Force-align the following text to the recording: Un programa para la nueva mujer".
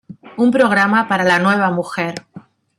Un 0.43 0.49
programa 0.49 1.07
para 1.07 1.23
la 1.23 1.37
nueva 1.37 1.69
mujer". 1.69 2.15